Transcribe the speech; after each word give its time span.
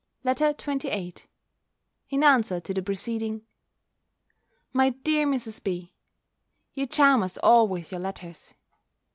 ]LETTER 0.23 0.47
XXVIII 0.57 1.13
In 2.09 2.23
answer 2.23 2.59
to 2.59 2.73
the 2.73 2.81
preceding 2.81 3.43
MY 4.73 4.89
DEAR 4.89 5.27
MRS. 5.27 5.63
B., 5.63 5.93
You 6.73 6.87
charm 6.87 7.21
us 7.21 7.37
all 7.37 7.67
with 7.67 7.91
your 7.91 8.01
letters. 8.01 8.55